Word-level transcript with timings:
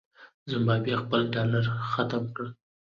زمبابوې 0.51 0.93
خپل 1.03 1.21
ډالر 1.33 1.65
ختم 1.93 2.23
کړ. 2.35 2.45